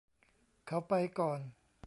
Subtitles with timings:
[0.67, 1.39] เขาไปก่อน